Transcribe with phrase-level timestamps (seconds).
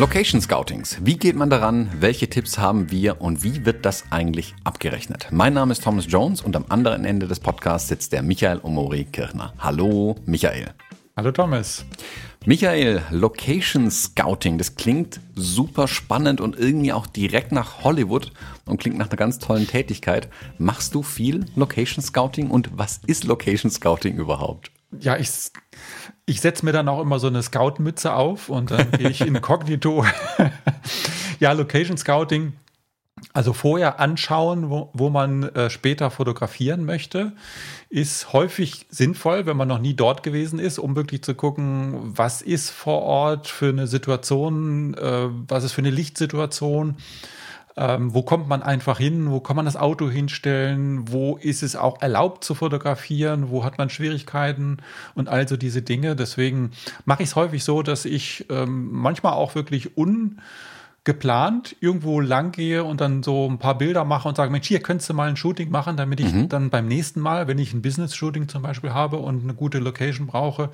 [0.00, 0.96] Location Scoutings.
[1.02, 1.90] Wie geht man daran?
[2.00, 5.28] Welche Tipps haben wir und wie wird das eigentlich abgerechnet?
[5.30, 9.04] Mein Name ist Thomas Jones und am anderen Ende des Podcasts sitzt der Michael Omori
[9.04, 9.52] Kirchner.
[9.58, 10.72] Hallo, Michael.
[11.18, 11.84] Hallo, Thomas.
[12.46, 18.32] Michael, Location Scouting, das klingt super spannend und irgendwie auch direkt nach Hollywood
[18.64, 20.30] und klingt nach einer ganz tollen Tätigkeit.
[20.56, 24.70] Machst du viel Location Scouting und was ist Location Scouting überhaupt?
[24.98, 25.28] Ja, ich,
[26.30, 30.04] ich setze mir dann auch immer so eine Scout-Mütze auf und dann gehe ich inkognito.
[31.40, 32.52] ja, Location Scouting
[33.32, 37.32] also vorher anschauen, wo, wo man äh, später fotografieren möchte,
[37.88, 42.42] ist häufig sinnvoll, wenn man noch nie dort gewesen ist, um wirklich zu gucken, was
[42.42, 46.96] ist vor Ort für eine Situation, äh, was ist für eine Lichtsituation,
[47.76, 51.76] ähm, wo kommt man einfach hin, wo kann man das Auto hinstellen, wo ist es
[51.76, 54.78] auch erlaubt zu fotografieren, wo hat man Schwierigkeiten
[55.14, 56.16] und also diese Dinge.
[56.16, 56.72] Deswegen
[57.04, 60.40] mache ich es häufig so, dass ich ähm, manchmal auch wirklich un
[61.04, 64.80] geplant irgendwo lang gehe und dann so ein paar Bilder mache und sage, Mensch, hier
[64.80, 66.50] könntest du mal ein Shooting machen, damit ich mhm.
[66.50, 70.26] dann beim nächsten Mal, wenn ich ein Business-Shooting zum Beispiel habe und eine gute Location
[70.26, 70.68] brauche,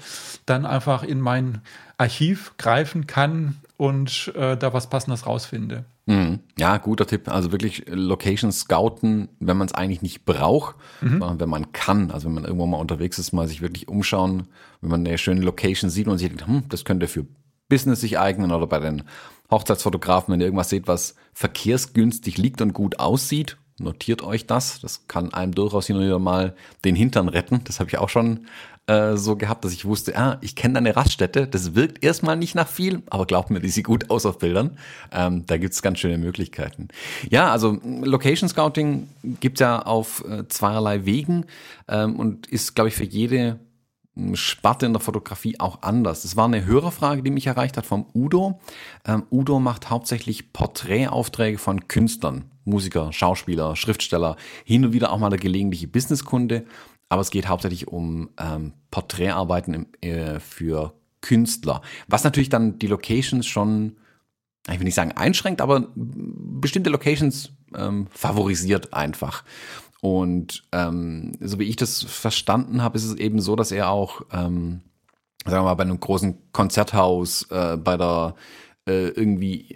[0.45, 1.63] dann einfach in mein
[1.97, 5.85] Archiv greifen kann und äh, da was Passendes rausfinde.
[6.07, 6.41] Mhm.
[6.59, 7.29] Ja, guter Tipp.
[7.29, 11.19] Also wirklich Location scouten, wenn man es eigentlich nicht braucht, mhm.
[11.19, 12.11] sondern wenn man kann.
[12.11, 14.49] Also wenn man irgendwo mal unterwegs ist, mal sich wirklich umschauen,
[14.81, 17.27] wenn man eine schöne Location sieht und sich denkt, hm, das könnte für
[17.69, 19.03] Business sich eignen oder bei den
[19.51, 24.81] Hochzeitsfotografen, wenn ihr irgendwas seht, was verkehrsgünstig liegt und gut aussieht, notiert euch das.
[24.81, 26.55] Das kann einem durchaus hin und wieder mal
[26.85, 27.63] den Hintern retten.
[27.65, 28.47] Das habe ich auch schon
[28.87, 31.47] äh, so gehabt, dass ich wusste, ah, ich kenne eine Raststätte.
[31.47, 34.79] Das wirkt erstmal nicht nach viel, aber glaubt mir, die sieht gut aus auf Bildern.
[35.13, 36.89] Ähm, da gibt's ganz schöne Möglichkeiten.
[37.29, 39.09] Ja, also Location Scouting
[39.41, 41.47] gibt's ja auf äh, zweierlei Wegen
[41.89, 43.59] ähm, und ist, glaube ich, für jede
[44.33, 46.23] Sparte in der Fotografie auch anders.
[46.23, 48.61] Das war eine Hörerfrage, die mich erreicht hat vom Udo.
[49.05, 55.29] Ähm, Udo macht hauptsächlich Porträtaufträge von Künstlern, Musiker, Schauspieler, Schriftsteller, hin und wieder auch mal
[55.29, 56.65] der gelegentliche Businesskunde.
[57.09, 61.83] Aber es geht hauptsächlich um ähm, Porträtarbeiten im, äh, für Künstler.
[62.09, 63.97] Was natürlich dann die Locations schon,
[64.69, 69.45] ich will nicht sagen einschränkt, aber bestimmte Locations ähm, favorisiert einfach.
[70.01, 74.23] Und ähm, so wie ich das verstanden habe, ist es eben so, dass er auch,
[74.33, 74.83] ähm,
[75.45, 78.35] sagen wir mal, bei einem großen Konzerthaus, äh, bei der
[78.87, 79.73] äh, irgendwie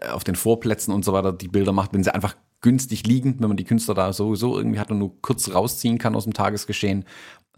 [0.00, 3.36] äh, auf den Vorplätzen und so weiter die Bilder macht, wenn sie einfach günstig liegen,
[3.40, 6.32] wenn man die Künstler da sowieso irgendwie hat und nur kurz rausziehen kann aus dem
[6.32, 7.04] Tagesgeschehen,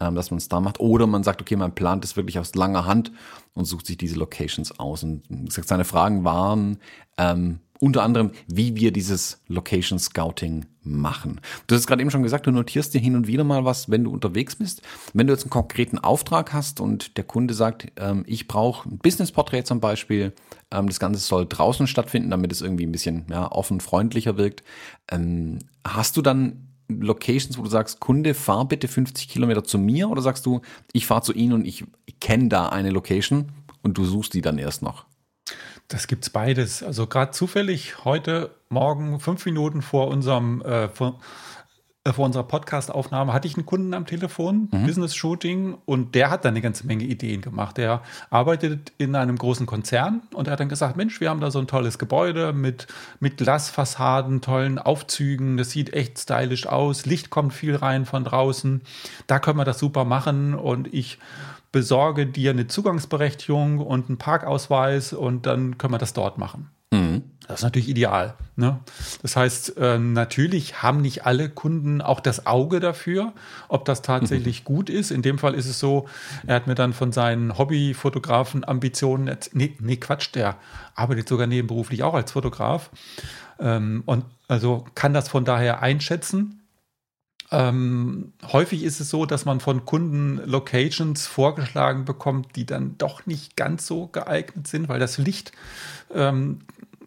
[0.01, 0.79] ähm, dass man es da macht.
[0.79, 3.11] Oder man sagt, okay, man plant es wirklich aus langer Hand
[3.53, 5.03] und sucht sich diese Locations aus.
[5.03, 6.79] Und wie gesagt, seine Fragen waren,
[7.17, 11.41] ähm, unter anderem, wie wir dieses Location Scouting machen.
[11.67, 14.03] Du hast gerade eben schon gesagt, du notierst dir hin und wieder mal was, wenn
[14.05, 14.81] du unterwegs bist.
[15.13, 18.97] Wenn du jetzt einen konkreten Auftrag hast und der Kunde sagt, ähm, ich brauche ein
[18.97, 20.33] Business-Porträt zum Beispiel,
[20.71, 24.63] ähm, das Ganze soll draußen stattfinden, damit es irgendwie ein bisschen ja, offen, freundlicher wirkt.
[25.11, 30.09] Ähm, hast du dann Locations, wo du sagst, Kunde, fahr bitte 50 Kilometer zu mir
[30.09, 30.61] oder sagst du,
[30.93, 31.85] ich fahre zu Ihnen und ich
[32.21, 33.51] kenne da eine Location
[33.83, 35.06] und du suchst die dann erst noch?
[35.87, 36.83] Das gibt's beides.
[36.83, 41.19] Also gerade zufällig heute Morgen, fünf Minuten vor unserem äh, vor,
[42.07, 44.85] äh, vor unserer Podcast-Aufnahme hatte ich einen Kunden am Telefon, mhm.
[44.85, 47.77] Business-Shooting, und der hat dann eine ganze Menge Ideen gemacht.
[47.77, 51.51] Der arbeitet in einem großen Konzern und er hat dann gesagt, Mensch, wir haben da
[51.51, 52.87] so ein tolles Gebäude mit,
[53.19, 58.81] mit Glasfassaden, tollen Aufzügen, das sieht echt stylisch aus, Licht kommt viel rein von draußen,
[59.27, 61.17] da können wir das super machen und ich
[61.71, 66.69] besorge dir eine Zugangsberechtigung und einen Parkausweis und dann können wir das dort machen.
[66.91, 67.23] Mhm.
[67.47, 68.33] Das ist natürlich ideal.
[68.55, 68.79] Ne?
[69.21, 73.33] Das heißt, äh, natürlich haben nicht alle Kunden auch das Auge dafür,
[73.69, 74.65] ob das tatsächlich mhm.
[74.65, 75.11] gut ist.
[75.11, 76.07] In dem Fall ist es so,
[76.45, 80.57] er hat mir dann von seinen Hobbyfotografen-Ambitionen, nee, nee, Quatsch, der
[80.95, 82.89] arbeitet sogar nebenberuflich auch als Fotograf
[83.59, 86.56] ähm, und also kann das von daher einschätzen.
[87.49, 93.25] Ähm, häufig ist es so, dass man von Kunden Locations vorgeschlagen bekommt, die dann doch
[93.25, 95.53] nicht ganz so geeignet sind, weil das Licht
[96.13, 96.59] ähm,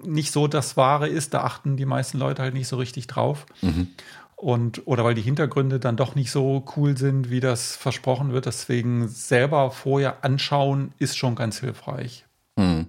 [0.02, 1.34] nicht so das Wahre ist.
[1.34, 3.44] Da achten die meisten Leute halt nicht so richtig drauf.
[3.60, 3.88] Mhm.
[4.36, 8.46] Und, oder weil die Hintergründe dann doch nicht so cool sind, wie das versprochen wird.
[8.46, 12.24] Deswegen selber vorher anschauen ist schon ganz hilfreich.
[12.56, 12.86] Mhm.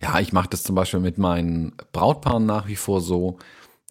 [0.00, 3.38] Ja, ich mache das zum Beispiel mit meinen Brautpaaren nach wie vor so,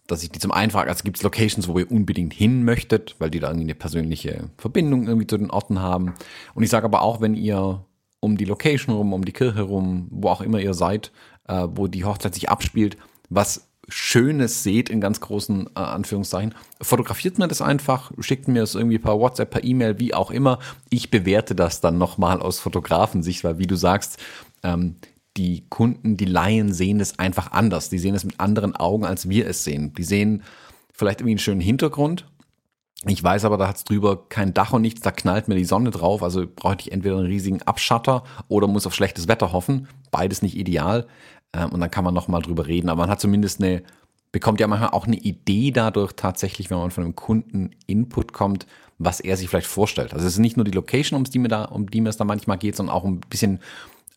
[0.08, 3.16] dass ich die zum einen frage, also gibt es Locations, wo ihr unbedingt hin möchtet,
[3.20, 6.14] weil die da irgendwie eine persönliche Verbindung irgendwie zu den Orten haben.
[6.54, 7.86] Und ich sage aber auch, wenn ihr
[8.20, 11.12] um die Location rum, um die Kirche rum, wo auch immer ihr seid,
[11.48, 12.98] äh, wo die Hochzeit sich abspielt,
[13.30, 18.76] was Schönes seht, in ganz großen äh, Anführungszeichen, fotografiert mir das einfach, schickt mir das
[18.76, 20.60] irgendwie per WhatsApp, per E-Mail, wie auch immer.
[20.90, 24.18] Ich bewerte das dann nochmal aus Fotografensicht, weil wie du sagst,
[24.64, 24.96] ähm,
[25.38, 27.90] die Kunden, die Laien sehen es einfach anders.
[27.90, 29.94] Die sehen es mit anderen Augen, als wir es sehen.
[29.94, 30.44] Die sehen
[30.92, 32.26] vielleicht irgendwie einen schönen Hintergrund.
[33.06, 35.66] Ich weiß aber, da hat es drüber kein Dach und nichts, da knallt mir die
[35.66, 36.24] Sonne drauf.
[36.24, 39.88] Also brauche ich entweder einen riesigen Abschatter oder muss auf schlechtes Wetter hoffen.
[40.10, 41.06] Beides nicht ideal.
[41.54, 42.90] Ähm, und dann kann man nochmal drüber reden.
[42.90, 43.84] Aber man hat zumindest eine,
[44.32, 48.66] bekommt ja manchmal auch eine Idee dadurch tatsächlich, wenn man von einem Kunden Input kommt,
[48.98, 50.14] was er sich vielleicht vorstellt.
[50.14, 52.18] Also es ist nicht nur die Location, um die mir da, um die mir es
[52.18, 53.60] da manchmal geht, sondern auch ein bisschen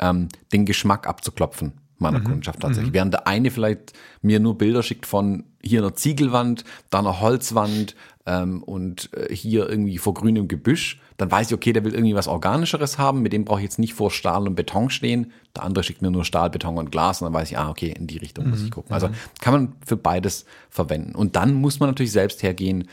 [0.00, 2.24] ähm, den Geschmack abzuklopfen meiner mhm.
[2.24, 2.90] Kundschaft tatsächlich.
[2.90, 2.94] Mhm.
[2.94, 3.92] Während der eine vielleicht
[4.22, 7.94] mir nur Bilder schickt von hier einer Ziegelwand, da einer Holzwand
[8.26, 12.14] ähm, und äh, hier irgendwie vor grünem Gebüsch, dann weiß ich, okay, der will irgendwie
[12.14, 15.32] was Organischeres haben, mit dem brauche ich jetzt nicht vor Stahl und Beton stehen.
[15.54, 17.94] Der andere schickt mir nur Stahl, Beton und Glas und dann weiß ich, ah, okay,
[17.96, 18.50] in die Richtung mhm.
[18.52, 18.94] muss ich gucken.
[18.94, 19.14] Also mhm.
[19.40, 21.14] kann man für beides verwenden.
[21.14, 22.88] Und dann muss man natürlich selbst hergehen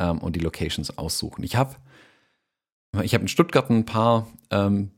[0.00, 1.44] ähm, und die Locations aussuchen.
[1.44, 1.76] Ich habe
[3.02, 4.90] ich hab in Stuttgart ein paar ähm,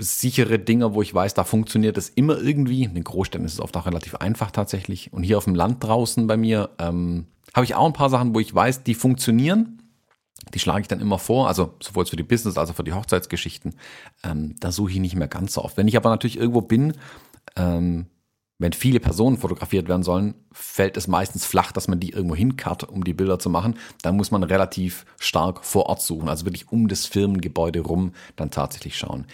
[0.00, 2.84] sichere Dinger, wo ich weiß, da funktioniert es immer irgendwie.
[2.84, 5.12] In den Großstädten ist es oft auch relativ einfach tatsächlich.
[5.12, 8.34] Und hier auf dem Land draußen bei mir ähm, habe ich auch ein paar Sachen,
[8.34, 9.82] wo ich weiß, die funktionieren.
[10.54, 12.94] Die schlage ich dann immer vor, also sowohl für die Business als auch für die
[12.94, 13.74] Hochzeitsgeschichten.
[14.24, 15.76] Ähm, da suche ich nicht mehr ganz so oft.
[15.76, 16.94] Wenn ich aber natürlich irgendwo bin,
[17.56, 18.06] ähm,
[18.58, 22.84] wenn viele Personen fotografiert werden sollen, fällt es meistens flach, dass man die irgendwo hinkarrt,
[22.84, 23.76] um die Bilder zu machen.
[24.02, 28.50] Dann muss man relativ stark vor Ort suchen, also wirklich um das Firmengebäude rum dann
[28.50, 29.26] tatsächlich schauen.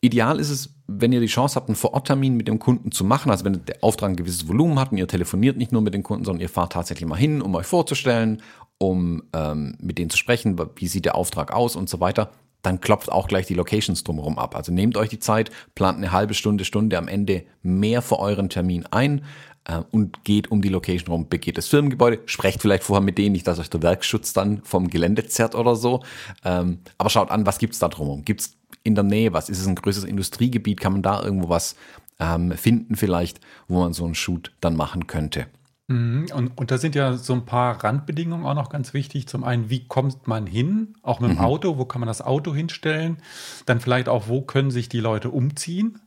[0.00, 3.30] Ideal ist es, wenn ihr die Chance habt, einen Vororttermin mit dem Kunden zu machen,
[3.30, 6.04] also wenn der Auftrag ein gewisses Volumen hat und ihr telefoniert nicht nur mit den
[6.04, 8.40] Kunden, sondern ihr fahrt tatsächlich mal hin, um euch vorzustellen,
[8.78, 12.30] um ähm, mit denen zu sprechen, wie sieht der Auftrag aus und so weiter,
[12.62, 14.54] dann klopft auch gleich die Locations drumherum ab.
[14.54, 18.48] Also nehmt euch die Zeit, plant eine halbe Stunde, Stunde am Ende mehr für euren
[18.48, 19.24] Termin ein
[19.64, 23.32] äh, und geht um die Location rum, begeht das Firmengebäude, sprecht vielleicht vorher mit denen,
[23.32, 26.02] nicht, dass euch der Werkschutz dann vom Gelände zerrt oder so,
[26.44, 28.24] ähm, aber schaut an, was gibt's da drumherum?
[28.24, 29.48] Gibt's in der Nähe was?
[29.48, 30.80] Ist es ein größeres Industriegebiet?
[30.80, 31.76] Kann man da irgendwo was
[32.18, 35.46] ähm, finden vielleicht, wo man so einen Shoot dann machen könnte?
[35.88, 36.26] Mhm.
[36.34, 39.26] Und, und da sind ja so ein paar Randbedingungen auch noch ganz wichtig.
[39.26, 40.94] Zum einen, wie kommt man hin?
[41.02, 41.44] Auch mit dem mhm.
[41.44, 43.18] Auto, wo kann man das Auto hinstellen?
[43.66, 46.00] Dann vielleicht auch, wo können sich die Leute umziehen?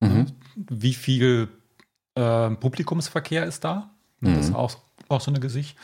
[0.00, 0.26] Mhm.
[0.56, 1.48] Wie viel
[2.14, 3.90] äh, Publikumsverkehr ist da?
[4.20, 4.56] Das ist mhm.
[4.56, 4.76] auch,
[5.08, 5.76] auch so eine Gesicht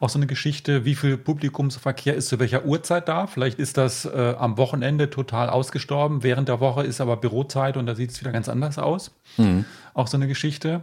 [0.00, 3.26] auch so eine Geschichte, wie viel Publikumsverkehr ist zu welcher Uhrzeit da?
[3.26, 7.86] Vielleicht ist das äh, am Wochenende total ausgestorben, während der Woche ist aber Bürozeit und
[7.86, 9.10] da sieht es wieder ganz anders aus.
[9.36, 9.64] Mhm.
[9.94, 10.82] Auch so eine Geschichte.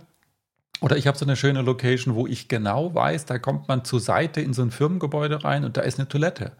[0.81, 4.01] Oder ich habe so eine schöne Location, wo ich genau weiß, da kommt man zur
[4.01, 6.51] Seite in so ein Firmengebäude rein und da ist eine Toilette.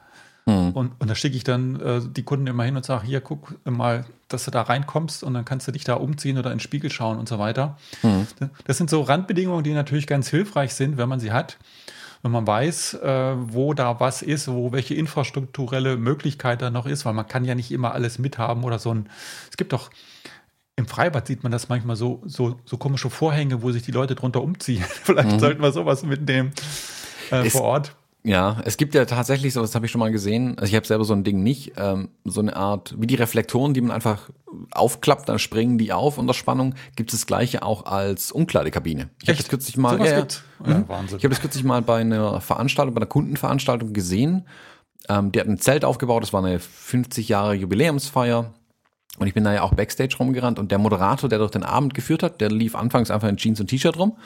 [0.45, 0.71] Mhm.
[0.71, 3.55] Und, und da schicke ich dann äh, die Kunden immer hin und sage, hier, guck
[3.65, 6.61] mal, dass du da reinkommst und dann kannst du dich da umziehen oder in den
[6.61, 7.77] Spiegel schauen und so weiter.
[8.03, 8.27] Mhm.
[8.65, 11.57] Das sind so Randbedingungen, die natürlich ganz hilfreich sind, wenn man sie hat
[12.25, 17.05] wenn man weiß, äh, wo da was ist, wo welche infrastrukturelle Möglichkeit da noch ist,
[17.05, 19.09] weil man kann ja nicht immer alles mithaben oder so ein,
[19.51, 19.91] es gibt doch,
[20.75, 24.15] im Freibad sieht man das manchmal so, so, so komische Vorhänge, wo sich die Leute
[24.15, 24.83] drunter umziehen.
[25.03, 25.39] Vielleicht mhm.
[25.39, 26.51] sollten wir sowas mitnehmen
[27.29, 27.95] äh, vor Ort.
[28.25, 30.57] Ja, es gibt ja tatsächlich so, das habe ich schon mal gesehen.
[30.57, 33.75] Also ich habe selber so ein Ding nicht, ähm, so eine Art wie die Reflektoren,
[33.75, 34.31] die man einfach
[34.71, 36.73] aufklappt, dann springen die auf unter Spannung.
[36.95, 39.11] Gibt es das gleiche auch als Umkleidekabine?
[39.21, 40.25] Ich habe das kürzlich mal, so ja, ja.
[40.65, 40.89] ja mhm.
[40.89, 41.19] Wahnsinn.
[41.19, 44.47] Ich habe das kürzlich mal bei einer Veranstaltung, bei einer Kundenveranstaltung gesehen.
[45.07, 46.23] Ähm, die hat ein Zelt aufgebaut.
[46.23, 48.55] Das war eine 50 Jahre Jubiläumsfeier.
[49.19, 51.93] Und ich bin da ja auch Backstage rumgerannt und der Moderator, der durch den Abend
[51.93, 54.17] geführt hat, der lief anfangs einfach in Jeans und T-Shirt rum.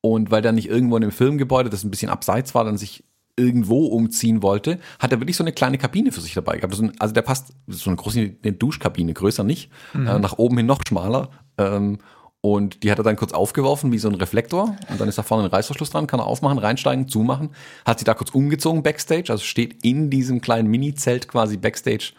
[0.00, 3.04] Und weil der nicht irgendwo in dem Filmgebäude, das ein bisschen abseits war, dann sich
[3.36, 6.78] irgendwo umziehen wollte, hat er wirklich so eine kleine Kabine für sich dabei gehabt.
[6.98, 10.06] Also der passt, so eine große eine Duschkabine, größer nicht, mhm.
[10.06, 11.30] äh, nach oben hin noch schmaler.
[11.58, 11.98] Ähm,
[12.40, 14.76] und die hat er dann kurz aufgeworfen, wie so ein Reflektor.
[14.90, 17.50] Und dann ist da vorne ein Reißverschluss dran, kann er aufmachen, reinsteigen, zumachen.
[17.86, 22.12] Hat sie da kurz umgezogen backstage, also steht in diesem kleinen Mini-Zelt quasi backstage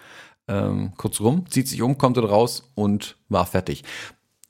[0.48, 3.84] ähm, kurz rum, zieht sich um, kommt wieder raus und war fertig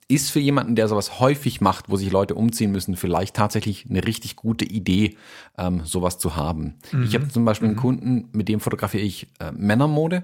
[0.07, 4.05] ist für jemanden, der sowas häufig macht, wo sich Leute umziehen müssen, vielleicht tatsächlich eine
[4.05, 5.17] richtig gute Idee,
[5.57, 6.75] ähm, sowas zu haben.
[6.91, 7.03] Mhm.
[7.03, 7.81] Ich habe zum Beispiel einen mhm.
[7.81, 10.21] Kunden, mit dem fotografiere ich äh, Männermode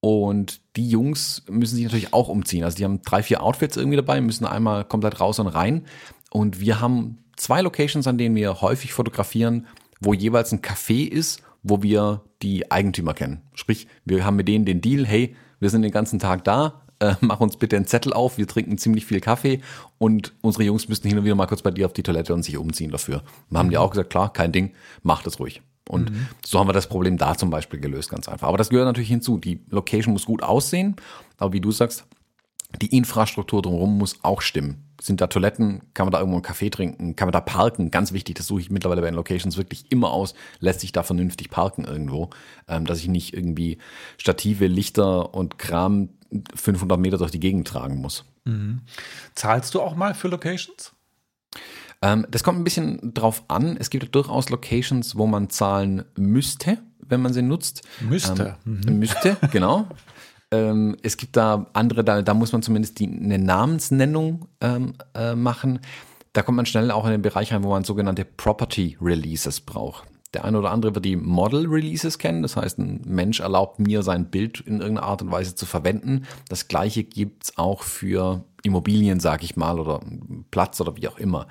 [0.00, 2.64] und die Jungs müssen sich natürlich auch umziehen.
[2.64, 5.86] Also die haben drei, vier Outfits irgendwie dabei, müssen einmal komplett raus und rein.
[6.30, 9.66] Und wir haben zwei Locations, an denen wir häufig fotografieren,
[10.00, 13.40] wo jeweils ein Café ist, wo wir die Eigentümer kennen.
[13.54, 17.14] Sprich, wir haben mit denen den Deal, hey, wir sind den ganzen Tag da, äh,
[17.20, 19.60] mach uns bitte einen Zettel auf, wir trinken ziemlich viel Kaffee
[19.98, 22.42] und unsere Jungs müssten hin und wieder mal kurz bei dir auf die Toilette und
[22.42, 23.22] sich umziehen dafür.
[23.50, 24.72] Wir haben die auch gesagt, klar, kein Ding,
[25.02, 25.62] mach das ruhig.
[25.88, 26.28] Und mhm.
[26.44, 28.48] so haben wir das Problem da zum Beispiel gelöst, ganz einfach.
[28.48, 29.38] Aber das gehört natürlich hinzu.
[29.38, 30.96] Die Location muss gut aussehen,
[31.36, 32.04] aber wie du sagst,
[32.80, 34.84] die Infrastruktur drumherum muss auch stimmen.
[35.04, 35.82] Sind da Toiletten?
[35.92, 37.14] Kann man da irgendwo einen Kaffee trinken?
[37.14, 37.90] Kann man da parken?
[37.90, 40.32] Ganz wichtig, das suche ich mittlerweile bei den Locations wirklich immer aus.
[40.60, 42.30] Lässt sich da vernünftig parken irgendwo,
[42.68, 43.76] ähm, dass ich nicht irgendwie
[44.16, 46.08] Stative, Lichter und Kram
[46.54, 48.24] 500 Meter durch die Gegend tragen muss.
[48.44, 48.80] Mhm.
[49.34, 50.94] Zahlst du auch mal für Locations?
[52.00, 53.76] Ähm, das kommt ein bisschen drauf an.
[53.76, 57.82] Es gibt durchaus Locations, wo man zahlen müsste, wenn man sie nutzt.
[58.00, 58.56] Müsste.
[58.64, 58.98] Ähm, mhm.
[59.00, 59.86] Müsste, genau.
[60.54, 65.34] ähm, es gibt da andere, da, da muss man zumindest die, eine Namensnennung ähm, äh,
[65.34, 65.80] machen.
[66.32, 70.04] Da kommt man schnell auch in den Bereich rein, wo man sogenannte Property Releases braucht.
[70.34, 72.42] Der eine oder andere wird die Model Releases kennen.
[72.42, 76.26] Das heißt, ein Mensch erlaubt mir, sein Bild in irgendeiner Art und Weise zu verwenden.
[76.48, 80.00] Das gleiche gibt's auch für Immobilien, sage ich mal, oder
[80.50, 81.46] Platz oder wie auch immer.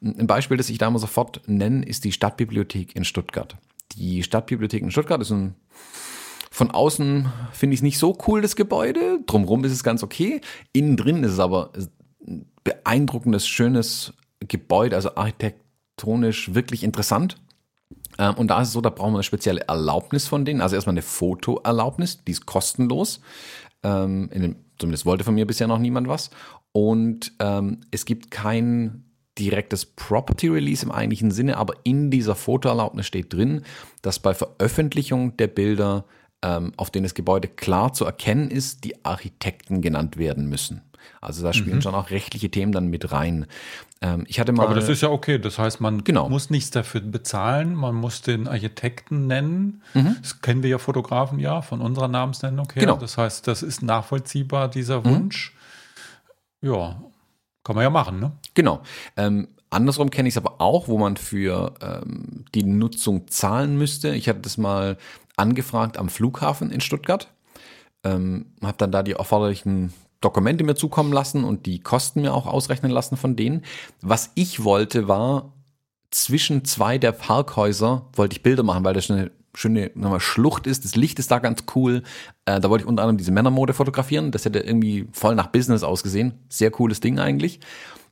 [0.00, 3.56] Ein Beispiel, das ich da mal sofort nenne, ist die Stadtbibliothek in Stuttgart.
[3.96, 5.54] Die Stadtbibliothek in Stuttgart ist ein
[6.52, 9.20] von außen finde ich es nicht so cool, das Gebäude.
[9.24, 10.42] Drumherum ist es ganz okay.
[10.74, 11.72] Innen drin ist es aber
[12.26, 17.36] ein beeindruckendes, schönes Gebäude, also architektonisch wirklich interessant.
[18.18, 20.60] Ähm, und da ist es so, da brauchen wir eine spezielle Erlaubnis von denen.
[20.60, 23.22] Also erstmal eine Fotoerlaubnis, die ist kostenlos.
[23.82, 26.28] Ähm, dem, zumindest wollte von mir bisher noch niemand was.
[26.72, 29.04] Und ähm, es gibt kein
[29.38, 33.62] direktes Property Release im eigentlichen Sinne, aber in dieser Fotoerlaubnis steht drin,
[34.02, 36.04] dass bei Veröffentlichung der Bilder
[36.76, 40.82] auf denen das Gebäude klar zu erkennen ist, die Architekten genannt werden müssen.
[41.20, 41.82] Also da spielen mhm.
[41.82, 43.46] schon auch rechtliche Themen dann mit rein.
[44.00, 44.64] Ähm, ich hatte mal.
[44.64, 45.38] Aber das ist ja okay.
[45.38, 46.28] Das heißt, man genau.
[46.28, 47.74] muss nichts dafür bezahlen.
[47.74, 49.82] Man muss den Architekten nennen.
[49.94, 50.16] Mhm.
[50.20, 52.82] Das kennen wir ja Fotografen ja von unserer Namensnennung her.
[52.82, 52.96] Genau.
[52.96, 55.04] Das heißt, das ist nachvollziehbar, dieser mhm.
[55.04, 55.54] Wunsch.
[56.60, 56.68] Mhm.
[56.68, 57.02] Ja,
[57.64, 58.32] kann man ja machen, ne?
[58.54, 58.82] Genau.
[59.16, 64.14] Ähm, andersrum kenne ich es aber auch, wo man für ähm, die Nutzung zahlen müsste.
[64.14, 64.96] Ich hatte das mal
[65.36, 67.32] angefragt am Flughafen in Stuttgart.
[68.04, 72.46] Ähm, habe dann da die erforderlichen Dokumente mir zukommen lassen und die Kosten mir auch
[72.46, 73.62] ausrechnen lassen von denen.
[74.00, 75.52] Was ich wollte, war
[76.10, 80.84] zwischen zwei der Parkhäuser wollte ich Bilder machen, weil das eine schöne mal, Schlucht ist.
[80.84, 82.02] Das Licht ist da ganz cool.
[82.46, 84.30] Äh, da wollte ich unter anderem diese Männermode fotografieren.
[84.30, 86.34] Das hätte irgendwie voll nach Business ausgesehen.
[86.48, 87.60] Sehr cooles Ding eigentlich.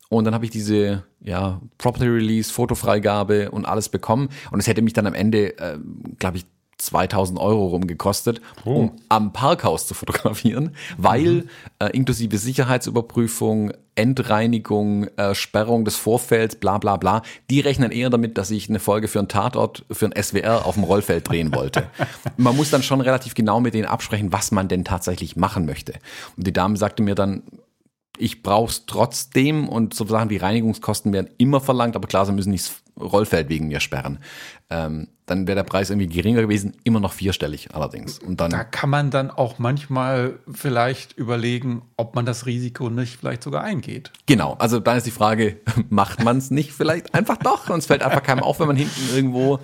[0.08, 4.28] Und dann habe ich diese ja, Property Release, Fotofreigabe und alles bekommen.
[4.50, 5.78] Und es hätte mich dann am Ende, äh,
[6.18, 6.46] glaube ich,
[6.80, 8.74] 2000 Euro rumgekostet, oh.
[8.74, 11.48] um am Parkhaus zu fotografieren, weil mhm.
[11.78, 18.38] äh, inklusive Sicherheitsüberprüfung, Endreinigung, äh, Sperrung des Vorfelds, bla bla bla, die rechnen eher damit,
[18.38, 21.88] dass ich eine Folge für einen Tatort, für ein SWR auf dem Rollfeld drehen wollte.
[22.36, 25.94] man muss dann schon relativ genau mit denen absprechen, was man denn tatsächlich machen möchte.
[26.36, 27.42] Und die Dame sagte mir dann,
[28.16, 32.32] ich brauche es trotzdem und so Sachen wie Reinigungskosten werden immer verlangt, aber klar, sie
[32.32, 34.18] müssen nicht Rollfeld wegen mir sperren.
[34.68, 38.18] Ähm, dann wäre der Preis irgendwie geringer gewesen, immer noch vierstellig allerdings.
[38.18, 43.18] Und dann, da kann man dann auch manchmal vielleicht überlegen, ob man das Risiko nicht
[43.18, 44.10] vielleicht sogar eingeht.
[44.26, 47.70] Genau, also dann ist die Frage, macht man es nicht vielleicht einfach doch?
[47.70, 49.60] Und es fällt einfach keinem auf, wenn man hinten irgendwo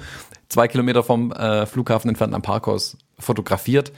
[0.49, 3.93] zwei Kilometer vom äh, Flughafen entfernt am Parkhaus fotografiert.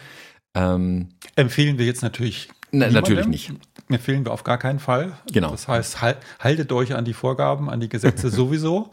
[0.55, 3.53] Ähm, Empfehlen wir jetzt natürlich Na, natürlich nicht
[3.89, 5.19] empfehlen wir auf gar keinen Fall.
[5.33, 5.51] Genau.
[5.51, 5.99] Das heißt,
[6.41, 8.91] haltet euch an die Vorgaben, an die Gesetze sowieso.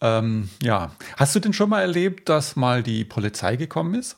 [0.00, 0.92] Ähm, ja.
[1.16, 4.16] Hast du denn schon mal erlebt, dass mal die Polizei gekommen ist?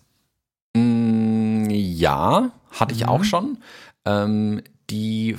[0.76, 3.08] Mm, ja, hatte ich mhm.
[3.08, 3.58] auch schon.
[4.04, 5.36] Ähm, die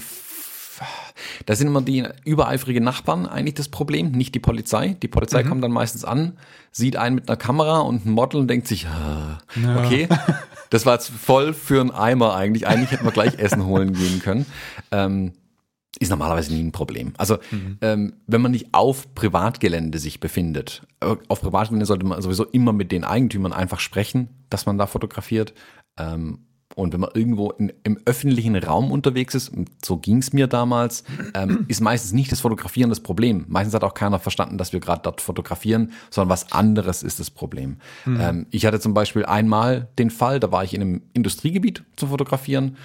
[1.46, 4.96] da sind immer die übereifrigen Nachbarn eigentlich das Problem, nicht die Polizei.
[5.02, 5.50] Die Polizei mhm.
[5.50, 6.38] kommt dann meistens an,
[6.72, 9.40] sieht einen mit einer Kamera und ein Model und denkt sich, ah,
[9.78, 10.08] okay,
[10.70, 12.68] das war jetzt voll für einen Eimer eigentlich.
[12.68, 14.46] Eigentlich hätten wir gleich Essen holen gehen können.
[14.92, 15.34] Ähm,
[16.02, 17.14] ist normalerweise nie ein Problem.
[17.18, 17.78] Also mhm.
[17.82, 22.74] ähm, wenn man nicht auf Privatgelände sich befindet, äh, auf Privatgelände sollte man sowieso immer
[22.74, 25.54] mit den Eigentümern einfach sprechen, dass man da fotografiert.
[25.98, 26.40] Ähm,
[26.76, 29.52] und wenn man irgendwo in, im öffentlichen Raum unterwegs ist,
[29.84, 31.04] so ging es mir damals,
[31.34, 33.46] ähm, ist meistens nicht das Fotografieren das Problem.
[33.48, 37.30] Meistens hat auch keiner verstanden, dass wir gerade dort fotografieren, sondern was anderes ist das
[37.30, 37.78] Problem.
[38.06, 38.20] Mhm.
[38.20, 42.08] Ähm, ich hatte zum Beispiel einmal den Fall, da war ich in einem Industriegebiet zu
[42.08, 42.78] fotografieren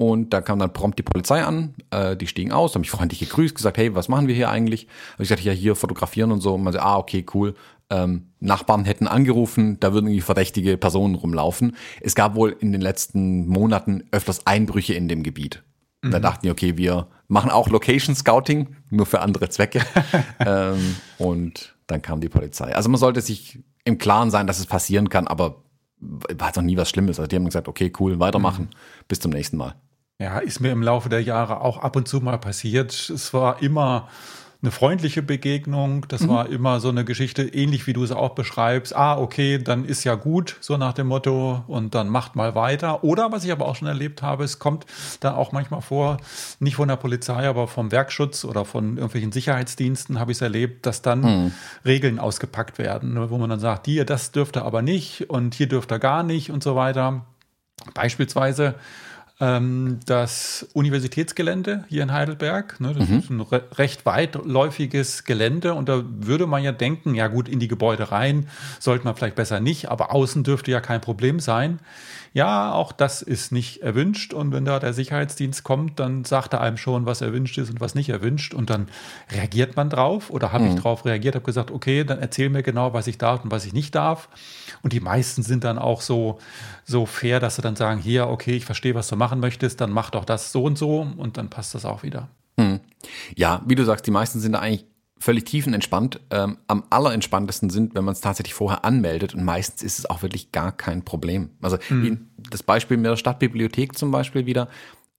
[0.00, 3.20] und da kam dann prompt die Polizei an, äh, die stiegen aus, haben mich freundlich
[3.20, 4.86] gegrüßt, gesagt, hey, was machen wir hier eigentlich?
[5.18, 6.54] Und ich sagte, ja, hier fotografieren und so.
[6.54, 7.54] Und man sagt, ah, okay, cool
[7.90, 11.76] ähm, Nachbarn hätten angerufen, da würden irgendwie verdächtige Personen rumlaufen.
[12.00, 15.62] Es gab wohl in den letzten Monaten öfters Einbrüche in dem Gebiet.
[16.02, 16.12] Mhm.
[16.12, 19.82] Da dachten die, okay, wir machen auch Location Scouting, nur für andere Zwecke.
[20.38, 22.74] ähm, und dann kam die Polizei.
[22.74, 25.64] Also man sollte sich im Klaren sein, dass es passieren kann, aber
[25.98, 27.18] war noch nie was Schlimmes.
[27.18, 28.66] Also die haben gesagt, okay, cool, weitermachen.
[28.66, 29.06] Mhm.
[29.08, 29.74] Bis zum nächsten Mal.
[30.20, 32.92] Ja, ist mir im Laufe der Jahre auch ab und zu mal passiert.
[32.92, 34.06] Es war immer
[34.60, 36.04] eine freundliche Begegnung.
[36.08, 36.28] Das mhm.
[36.28, 38.94] war immer so eine Geschichte, ähnlich wie du es auch beschreibst.
[38.94, 43.02] Ah, okay, dann ist ja gut, so nach dem Motto, und dann macht mal weiter.
[43.02, 44.84] Oder was ich aber auch schon erlebt habe, es kommt
[45.20, 46.18] dann auch manchmal vor,
[46.58, 50.84] nicht von der Polizei, aber vom Werkschutz oder von irgendwelchen Sicherheitsdiensten habe ich es erlebt,
[50.84, 51.52] dass dann mhm.
[51.86, 55.98] Regeln ausgepackt werden, wo man dann sagt, hier, das dürfte aber nicht und hier dürfte
[55.98, 57.24] gar nicht und so weiter.
[57.94, 58.74] Beispielsweise
[59.40, 62.78] ähm, das Universitätsgelände hier in Heidelberg.
[62.80, 63.18] Ne, das mhm.
[63.18, 67.58] ist ein re recht weitläufiges Gelände und da würde man ja denken, ja gut, in
[67.58, 71.80] die Gebäude rein sollte man vielleicht besser nicht, aber außen dürfte ja kein Problem sein.
[72.32, 76.60] Ja, auch das ist nicht erwünscht und wenn da der Sicherheitsdienst kommt, dann sagt er
[76.60, 78.86] einem schon, was erwünscht ist und was nicht erwünscht und dann
[79.32, 80.70] reagiert man drauf oder habe mhm.
[80.70, 83.64] ich drauf reagiert, habe gesagt, okay, dann erzähl mir genau, was ich darf und was
[83.64, 84.28] ich nicht darf.
[84.82, 86.38] Und die meisten sind dann auch so,
[86.84, 89.90] so fair, dass sie dann sagen, hier, okay, ich verstehe, was du machen möchtest, dann
[89.90, 92.28] mach doch das so und so und dann passt das auch wieder.
[92.56, 92.80] Mhm.
[93.36, 94.86] Ja, wie du sagst, die meisten sind da eigentlich
[95.20, 96.20] völlig tiefenentspannt.
[96.30, 100.22] Ähm, am allerentspanntesten sind, wenn man es tatsächlich vorher anmeldet und meistens ist es auch
[100.22, 101.50] wirklich gar kein Problem.
[101.62, 102.30] Also mhm.
[102.50, 104.68] das Beispiel mit der Stadtbibliothek zum Beispiel wieder,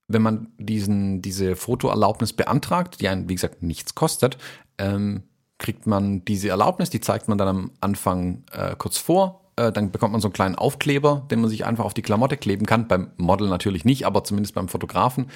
[0.07, 4.37] wenn man diesen, diese Fotoerlaubnis beantragt, die einen, wie gesagt, nichts kostet,
[4.77, 5.23] ähm,
[5.57, 9.40] kriegt man diese Erlaubnis, die zeigt man dann am Anfang äh, kurz vor.
[9.61, 12.37] Äh, dann bekommt man so einen kleinen Aufkleber, den man sich einfach auf die Klamotte
[12.37, 12.87] kleben kann.
[12.87, 15.27] Beim Model natürlich nicht, aber zumindest beim Fotografen.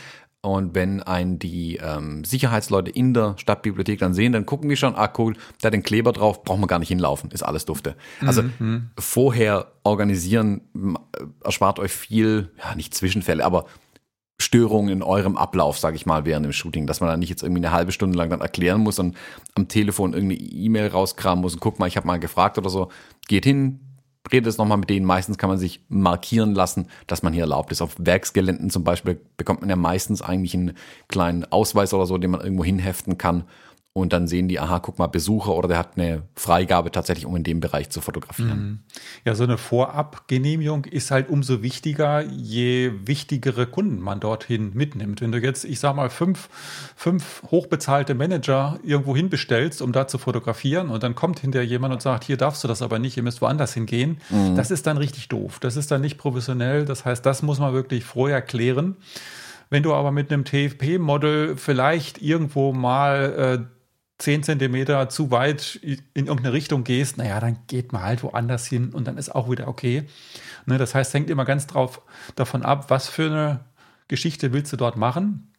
[0.42, 4.96] Und wenn ein die ähm, Sicherheitsleute in der Stadtbibliothek dann sehen, dann gucken die schon,
[4.96, 7.96] ah cool, da den Kleber drauf, braucht man gar nicht hinlaufen, ist alles dufte.
[8.22, 8.92] Also mhm.
[9.00, 10.62] vorher organisieren
[11.44, 13.66] erspart euch viel, ja nicht Zwischenfälle, aber
[14.38, 17.42] Störungen in eurem Ablauf, sage ich mal, während dem Shooting, dass man dann nicht jetzt
[17.42, 19.18] irgendwie eine halbe Stunde lang dann erklären muss und
[19.56, 22.90] am Telefon irgendeine E-Mail rauskramen muss und guck mal, ich habe mal gefragt oder so.
[23.28, 23.80] Geht hin,
[24.32, 25.06] redet es nochmal mit denen.
[25.06, 27.82] Meistens kann man sich markieren lassen, dass man hier erlaubt ist.
[27.82, 30.74] Auf Werksgeländen zum Beispiel bekommt man ja meistens eigentlich einen
[31.08, 33.44] kleinen Ausweis oder so, den man irgendwo hinheften kann
[33.98, 37.34] und dann sehen die, aha, guck mal, Besucher oder der hat eine Freigabe tatsächlich, um
[37.38, 38.60] in dem Bereich zu fotografieren.
[38.60, 38.80] Mhm.
[39.24, 45.22] Ja, so eine Vorabgenehmigung ist halt umso wichtiger, je wichtigere Kunden man dorthin mitnimmt.
[45.22, 46.50] Wenn du jetzt, ich sag mal, fünf,
[46.98, 52.02] fünf hochbezahlte Manager irgendwo hinbestellst, um da zu fotografieren und dann kommt hinterher jemand und
[52.02, 54.58] sagt, hier darfst du das aber nicht, ihr müsst woanders hingehen, mhm.
[54.58, 55.60] das ist dann richtig doof.
[55.62, 56.84] Das ist dann nicht professionell.
[56.84, 58.98] Das heißt, das muss man wirklich vorher klären.
[59.70, 63.75] Wenn du aber mit einem TFP-Model vielleicht irgendwo mal äh,
[64.18, 68.92] 10 Zentimeter zu weit in irgendeine Richtung gehst, naja, dann geht man halt woanders hin
[68.94, 70.04] und dann ist auch wieder okay.
[70.66, 72.02] Ne, das heißt, hängt immer ganz drauf
[72.36, 73.60] davon ab, was für eine
[74.08, 75.52] Geschichte willst du dort machen.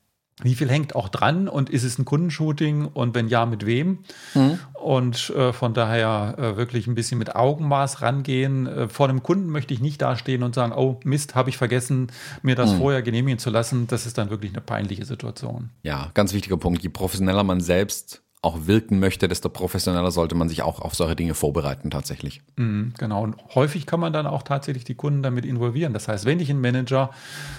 [0.42, 4.00] Wie viel hängt auch dran und ist es ein Kundenshooting und wenn ja, mit wem?
[4.34, 4.58] Mhm.
[4.74, 8.66] Und äh, von daher äh, wirklich ein bisschen mit Augenmaß rangehen.
[8.66, 12.12] Äh, vor einem Kunden möchte ich nicht dastehen und sagen, oh Mist, habe ich vergessen,
[12.42, 12.78] mir das mhm.
[12.78, 13.86] vorher genehmigen zu lassen.
[13.86, 15.70] Das ist dann wirklich eine peinliche Situation.
[15.82, 16.82] Ja, ganz wichtiger Punkt.
[16.82, 21.16] Je professioneller man selbst auch wirken möchte, desto professioneller sollte man sich auch auf solche
[21.16, 22.40] Dinge vorbereiten tatsächlich.
[22.56, 23.22] Mhm, genau.
[23.22, 25.92] Und häufig kann man dann auch tatsächlich die Kunden damit involvieren.
[25.92, 27.10] Das heißt, wenn ich einen Manager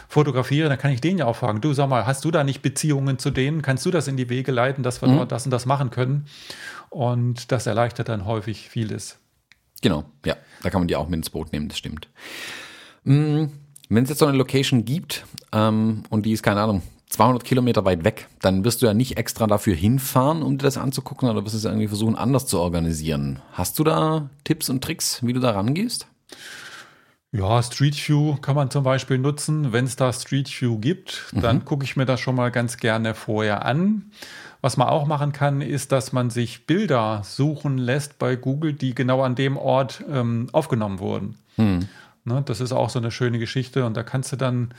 [0.08, 2.62] fotografiere, dann kann ich den ja auch fragen, du sag mal, hast du da nicht
[2.62, 3.62] Beziehungen zu denen?
[3.62, 5.18] Kannst du das in die Wege leiten, dass wir mhm.
[5.18, 6.26] dort das und das machen können?
[6.90, 9.20] Und das erleichtert dann häufig vieles.
[9.82, 10.38] Genau, ja.
[10.64, 12.08] Da kann man die auch mit ins Boot nehmen, das stimmt.
[13.04, 13.52] Mhm.
[13.90, 17.86] Wenn es jetzt so eine Location gibt ähm, und die ist, keine Ahnung, 200 Kilometer
[17.86, 21.44] weit weg, dann wirst du ja nicht extra dafür hinfahren, um dir das anzugucken, oder
[21.44, 23.40] wirst du es irgendwie versuchen, anders zu organisieren.
[23.54, 26.08] Hast du da Tipps und Tricks, wie du da rangehst?
[27.32, 29.74] Ja, Street View kann man zum Beispiel nutzen.
[29.74, 31.66] Wenn es da Street View gibt, dann mhm.
[31.66, 34.12] gucke ich mir das schon mal ganz gerne vorher an.
[34.62, 38.96] Was man auch machen kann, ist, dass man sich Bilder suchen lässt bei Google, die
[38.96, 41.36] genau an dem Ort ähm, aufgenommen wurden.
[41.58, 41.88] Mhm.
[42.24, 44.74] Ne, das ist auch so eine schöne Geschichte und da kannst du dann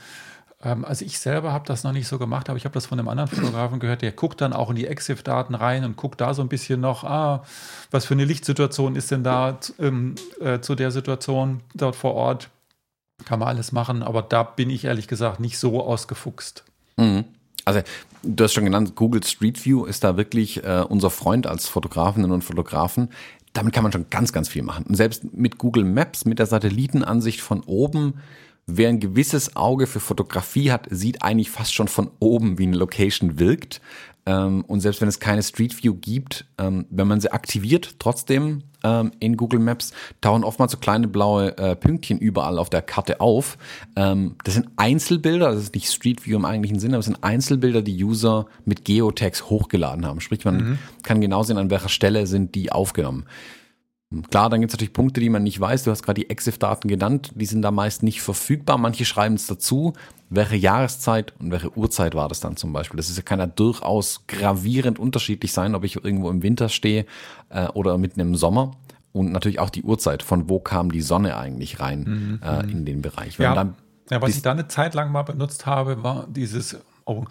[0.61, 3.07] also ich selber habe das noch nicht so gemacht, aber ich habe das von einem
[3.07, 6.41] anderen Fotografen gehört, der guckt dann auch in die EXIF-Daten rein und guckt da so
[6.41, 7.43] ein bisschen noch, ah,
[7.91, 12.49] was für eine Lichtsituation ist denn da ähm, äh, zu der Situation dort vor Ort.
[13.25, 16.63] Kann man alles machen, aber da bin ich ehrlich gesagt nicht so ausgefuchst.
[16.97, 17.25] Mhm.
[17.63, 17.81] Also
[18.23, 22.31] du hast schon genannt, Google Street View ist da wirklich äh, unser Freund als Fotografinnen
[22.31, 23.09] und Fotografen.
[23.53, 24.85] Damit kann man schon ganz, ganz viel machen.
[24.87, 28.15] Und selbst mit Google Maps, mit der Satellitenansicht von oben,
[28.77, 32.77] wer ein gewisses Auge für Fotografie hat, sieht eigentlich fast schon von oben, wie eine
[32.77, 33.81] Location wirkt.
[34.25, 38.63] Ähm, und selbst wenn es keine Street View gibt, ähm, wenn man sie aktiviert, trotzdem
[38.83, 43.21] ähm, in Google Maps, tauchen oftmals so kleine blaue äh, Pünktchen überall auf der Karte
[43.21, 43.57] auf.
[43.95, 47.81] das sind Einzelbilder, das ist nicht Street View im eigentlichen Sinne, aber es sind Einzelbilder,
[47.81, 50.21] die User mit Geotags hochgeladen haben.
[50.21, 50.79] Sprich, man mhm.
[51.03, 53.25] kann genau sehen, an welcher Stelle sind die aufgenommen.
[54.31, 55.83] Klar, dann gibt es natürlich Punkte, die man nicht weiß.
[55.83, 58.79] Du hast gerade die EXIF-Daten genannt, die sind da meist nicht verfügbar.
[58.79, 59.93] Manche schreiben es dazu,
[60.31, 62.97] welche Jahreszeit und welche Uhrzeit war das dann zum Beispiel.
[62.97, 67.05] Das ist kann ja durchaus gravierend unterschiedlich sein, ob ich irgendwo im Winter stehe
[67.49, 68.71] äh, oder mitten im Sommer.
[69.11, 72.41] Und natürlich auch die Uhrzeit, von wo kam die Sonne eigentlich rein mhm.
[72.43, 73.37] äh, in den Bereich.
[73.37, 73.73] Wenn ja,
[74.09, 77.25] ja, was ich da eine Zeit lang mal benutzt habe, war dieses, oh,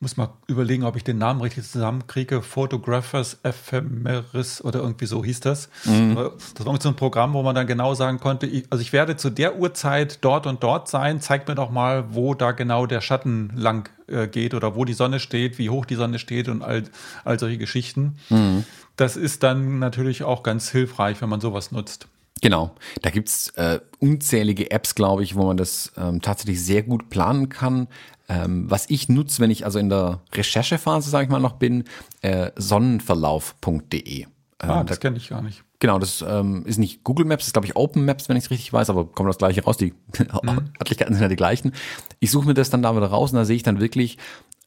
[0.00, 2.40] muss mal überlegen, ob ich den Namen richtig zusammenkriege.
[2.40, 5.68] Photographers Ephemeris oder irgendwie so hieß das.
[5.84, 6.16] Mhm.
[6.54, 9.16] Das war so ein Programm, wo man dann genau sagen konnte, ich, also ich werde
[9.16, 11.20] zu der Uhrzeit dort und dort sein.
[11.20, 14.92] Zeigt mir doch mal, wo da genau der Schatten lang äh, geht oder wo die
[14.92, 16.84] Sonne steht, wie hoch die Sonne steht und all,
[17.24, 18.18] all solche Geschichten.
[18.28, 18.64] Mhm.
[18.94, 22.06] Das ist dann natürlich auch ganz hilfreich, wenn man sowas nutzt.
[22.40, 27.10] Genau, da gibt's äh, unzählige Apps, glaube ich, wo man das ähm, tatsächlich sehr gut
[27.10, 27.88] planen kann.
[28.28, 31.84] Ähm, was ich nutze, wenn ich also in der Recherchephase, sage ich mal, noch bin,
[32.20, 34.26] äh, sonnenverlauf.de.
[34.60, 35.62] Ähm, ah, das kenne ich gar nicht.
[35.78, 38.44] Genau, das ähm, ist nicht Google Maps, das ist glaube ich Open Maps, wenn ich
[38.44, 40.70] es richtig weiß, aber kommt das gleiche raus, die mhm.
[40.80, 41.72] Örtlichkeiten sind ja die gleichen.
[42.18, 44.18] Ich suche mir das dann da wieder raus und da sehe ich dann wirklich,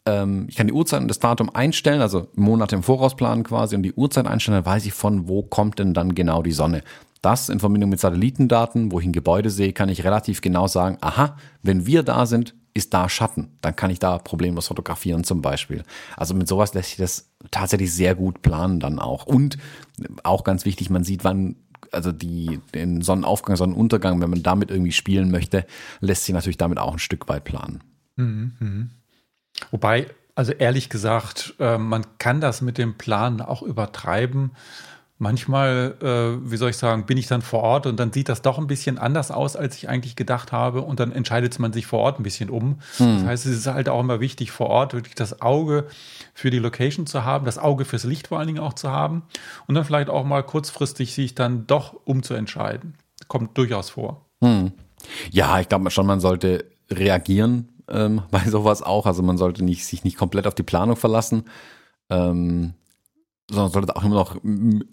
[0.05, 3.75] ähm, ich kann die Uhrzeit und das Datum einstellen, also Monate im Voraus planen quasi
[3.75, 6.83] und die Uhrzeit einstellen, dann weiß ich von, wo kommt denn dann genau die Sonne.
[7.21, 10.97] Das in Verbindung mit Satellitendaten, wo ich ein Gebäude sehe, kann ich relativ genau sagen,
[11.01, 13.57] aha, wenn wir da sind, ist da Schatten.
[13.61, 15.83] Dann kann ich da problemlos fotografieren zum Beispiel.
[16.15, 19.25] Also mit sowas lässt sich das tatsächlich sehr gut planen dann auch.
[19.25, 19.57] Und
[20.23, 21.55] auch ganz wichtig, man sieht, wann
[21.91, 25.65] also die, den Sonnenaufgang, Sonnenuntergang, wenn man damit irgendwie spielen möchte,
[25.99, 27.83] lässt sich natürlich damit auch ein Stück weit planen.
[28.15, 28.85] Mhm, mh.
[29.71, 34.51] Wobei, also ehrlich gesagt, äh, man kann das mit dem Plan auch übertreiben
[35.21, 38.41] manchmal, äh, wie soll ich sagen, bin ich dann vor Ort und dann sieht das
[38.41, 40.81] doch ein bisschen anders aus, als ich eigentlich gedacht habe.
[40.81, 42.79] Und dann entscheidet man sich vor Ort ein bisschen um.
[42.97, 43.19] Hm.
[43.19, 45.85] Das heißt, es ist halt auch immer wichtig, vor Ort wirklich das Auge
[46.33, 49.21] für die Location zu haben, das Auge fürs Licht vor allen Dingen auch zu haben
[49.67, 52.95] und dann vielleicht auch mal kurzfristig sich dann doch umzuentscheiden.
[53.27, 54.25] Kommt durchaus vor.
[54.43, 54.71] Hm.
[55.29, 59.05] Ja, ich glaube schon, man sollte reagieren ähm, bei sowas auch.
[59.05, 61.45] Also man sollte nicht, sich nicht komplett auf die Planung verlassen.
[62.09, 62.73] Ähm,
[63.51, 64.37] sondern sollte auch immer noch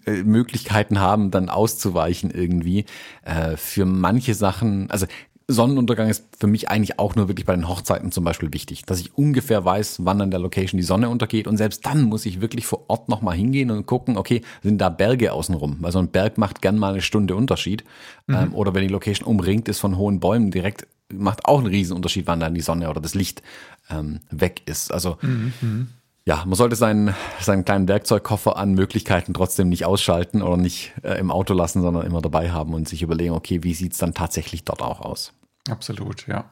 [0.05, 2.85] äh, Möglichkeiten haben, dann auszuweichen irgendwie.
[3.23, 5.07] Äh, für manche Sachen, also
[5.51, 8.99] Sonnenuntergang ist für mich eigentlich auch nur wirklich bei den Hochzeiten zum Beispiel wichtig, dass
[8.99, 12.39] ich ungefähr weiß, wann an der Location die Sonne untergeht und selbst dann muss ich
[12.39, 16.09] wirklich vor Ort nochmal hingehen und gucken, okay, sind da Berge außenrum, weil so ein
[16.09, 17.83] Berg macht gern mal eine Stunde Unterschied
[18.27, 18.35] mhm.
[18.35, 21.95] ähm, oder wenn die Location umringt ist von hohen Bäumen direkt, macht auch einen riesen
[21.95, 23.41] Unterschied, wann dann die Sonne oder das Licht
[23.89, 24.93] ähm, weg ist.
[24.93, 25.87] Also mhm.
[26.29, 31.17] Ja, man sollte seinen, seinen kleinen Werkzeugkoffer an Möglichkeiten trotzdem nicht ausschalten oder nicht äh,
[31.17, 34.63] im Auto lassen, sondern immer dabei haben und sich überlegen, okay, wie sieht's dann tatsächlich
[34.63, 35.33] dort auch aus?
[35.67, 36.51] Absolut, ja.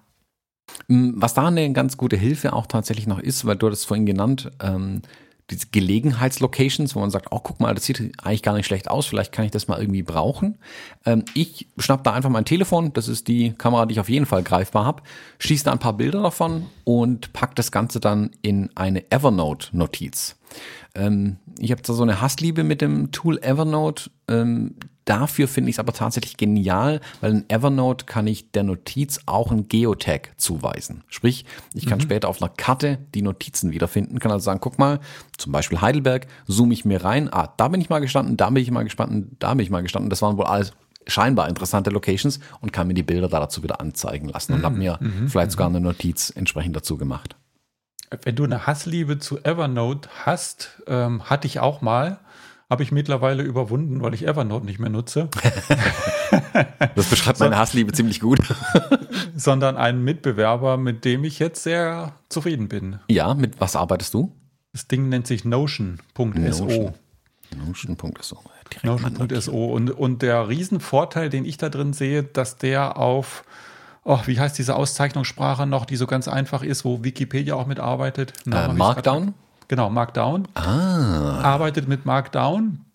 [0.88, 4.08] Hm, was da eine ganz gute Hilfe auch tatsächlich noch ist, weil du das vorhin
[4.08, 5.04] genannt, ähm,
[5.50, 9.06] diese Gelegenheitslocations, wo man sagt, oh, guck mal, das sieht eigentlich gar nicht schlecht aus,
[9.06, 10.58] vielleicht kann ich das mal irgendwie brauchen.
[11.06, 14.26] Ähm, ich schnapp da einfach mein Telefon, das ist die Kamera, die ich auf jeden
[14.26, 15.04] Fall greifbar habe,
[15.40, 20.36] schieße da ein paar Bilder davon und pack das Ganze dann in eine Evernote-Notiz.
[20.96, 24.10] Ähm, ich habe da so eine Hassliebe mit dem Tool Evernote.
[24.28, 24.76] Ähm,
[25.08, 29.52] Dafür finde ich es aber tatsächlich genial, weil in Evernote kann ich der Notiz auch
[29.52, 31.06] ein Geotag zuweisen.
[31.08, 32.04] Sprich, ich kann mhm.
[32.04, 35.00] später auf einer Karte die Notizen wiederfinden, kann also sagen, guck mal,
[35.38, 38.62] zum Beispiel Heidelberg, zoome ich mir rein, ah, da bin ich mal gestanden, da bin
[38.62, 40.10] ich mal gestanden, da bin ich mal gestanden.
[40.10, 40.74] Das waren wohl alles
[41.08, 44.66] scheinbar interessante Locations und kann mir die Bilder da dazu wieder anzeigen lassen und mhm.
[44.66, 45.30] habe mir mhm.
[45.30, 47.38] vielleicht sogar eine Notiz entsprechend dazu gemacht.
[48.24, 52.20] Wenn du eine Hassliebe zu Evernote hast, ähm, hatte ich auch mal
[52.70, 55.30] habe ich mittlerweile überwunden, weil ich Evernote nicht mehr nutze.
[56.96, 58.40] das beschreibt meine Hassliebe ziemlich gut.
[59.36, 63.00] sondern einen Mitbewerber, mit dem ich jetzt sehr zufrieden bin.
[63.10, 64.34] Ja, mit was arbeitest du?
[64.74, 66.66] Das Ding nennt sich Notion.so.
[66.66, 66.94] Notion.
[67.56, 68.42] Notion.so.
[68.84, 69.66] Notion.so.
[69.66, 73.44] Und, und der Riesenvorteil, den ich da drin sehe, dass der auf
[74.10, 78.32] Oh, wie heißt diese Auszeichnungssprache noch, die so ganz einfach ist, wo Wikipedia auch mitarbeitet?
[78.50, 79.34] Äh, Markdown?
[79.68, 80.48] Genau, Markdown.
[80.54, 81.42] Ah.
[81.42, 82.86] Arbeitet mit Markdown.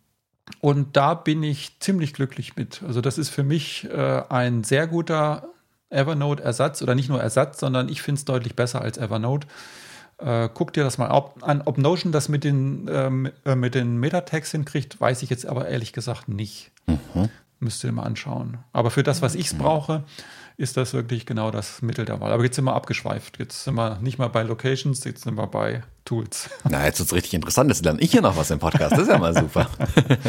[0.61, 2.83] Und da bin ich ziemlich glücklich mit.
[2.87, 5.49] Also das ist für mich äh, ein sehr guter
[5.91, 9.47] Evernote-Ersatz oder nicht nur Ersatz, sondern ich finde es deutlich besser als Evernote.
[10.19, 11.09] Äh, guck dir das mal
[11.41, 11.63] an.
[11.65, 15.69] Ob Notion das mit den, ähm, äh, mit den Metatext hinkriegt, weiß ich jetzt aber
[15.69, 16.71] ehrlich gesagt nicht.
[16.87, 17.29] Mhm.
[17.61, 18.59] Müsst ihr mal anschauen.
[18.73, 19.59] Aber für das, was ich mhm.
[19.59, 20.05] brauche,
[20.57, 22.33] ist das wirklich genau das Mittel der Wahl.
[22.33, 23.39] Aber jetzt sind wir abgeschweift.
[23.39, 26.51] Jetzt sind wir nicht mal bei Locations, jetzt sind wir bei Tools.
[26.69, 27.71] Na, jetzt wird es richtig interessant.
[27.71, 28.93] Jetzt lerne ich hier noch was im Podcast.
[28.93, 29.69] Das ist ja mal super.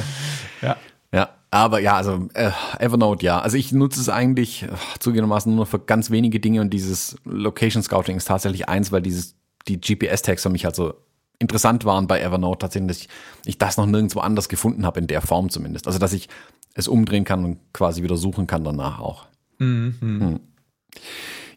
[0.61, 0.77] ja.
[1.13, 3.39] Ja, aber ja, also äh, Evernote, ja.
[3.39, 7.83] Also ich nutze es eigentlich äh, zugegebenermaßen nur für ganz wenige Dinge und dieses Location
[7.83, 9.35] Scouting ist tatsächlich eins, weil dieses
[9.67, 10.95] die GPS-Tags für mich halt so
[11.39, 13.09] interessant waren bei Evernote tatsächlich, dass ich,
[13.45, 15.87] ich das noch nirgendwo anders gefunden habe, in der Form zumindest.
[15.87, 16.29] Also, dass ich
[16.73, 19.27] es umdrehen kann und quasi wieder suchen kann danach auch.
[19.63, 20.19] Mhm.
[20.21, 20.39] Hm.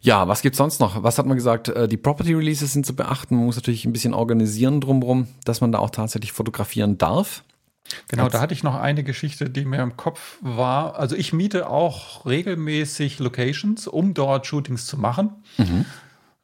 [0.01, 1.03] Ja, was gibt's sonst noch?
[1.03, 1.69] Was hat man gesagt?
[1.69, 3.35] Äh, die Property Releases sind zu beachten.
[3.35, 7.43] Man muss natürlich ein bisschen organisieren drumherum, dass man da auch tatsächlich fotografieren darf.
[8.09, 10.97] Genau, Ganz da hatte ich noch eine Geschichte, die mir im Kopf war.
[10.99, 15.31] Also ich miete auch regelmäßig Locations, um dort Shootings zu machen.
[15.57, 15.85] Mhm.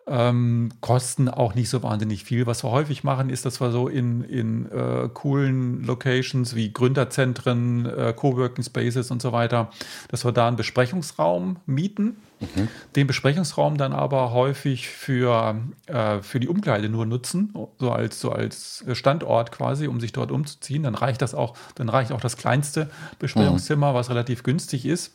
[0.06, 2.46] Ähm, kosten auch nicht so wahnsinnig viel.
[2.46, 7.86] Was wir häufig machen, ist, dass wir so in, in äh, coolen Locations wie Gründerzentren,
[7.86, 9.70] äh, Coworking Spaces und so weiter,
[10.10, 12.18] dass wir da einen Besprechungsraum mieten.
[12.42, 12.68] Mhm.
[12.98, 18.32] Den Besprechungsraum dann aber häufig für, äh, für die Umkleide nur nutzen, so als, so
[18.32, 20.84] als Standort quasi, um sich dort umzuziehen.
[20.84, 22.90] Dann reicht das auch, dann reicht auch das kleinste
[23.20, 23.96] Besprechungszimmer, mhm.
[23.96, 25.14] was relativ günstig ist